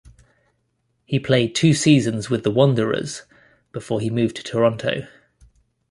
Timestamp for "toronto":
4.43-5.05